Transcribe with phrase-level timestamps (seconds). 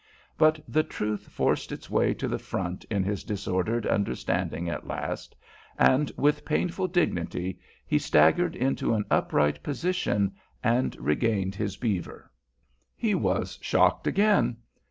[0.35, 5.35] But the truth forced its way to the front in his disordered understanding at last,
[5.77, 10.33] and with painful dignity he staggered into an upright position,
[10.63, 12.31] and regained his beaver.
[12.95, 14.57] He was shocked again.